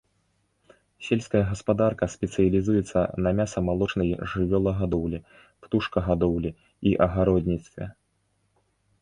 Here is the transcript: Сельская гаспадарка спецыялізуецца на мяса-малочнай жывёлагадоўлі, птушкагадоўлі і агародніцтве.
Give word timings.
Сельская 1.07 1.41
гаспадарка 1.49 2.05
спецыялізуецца 2.13 2.99
на 3.27 3.33
мяса-малочнай 3.41 4.09
жывёлагадоўлі, 4.33 5.19
птушкагадоўлі 5.67 6.49
і 6.55 6.89
агародніцтве. 7.09 7.83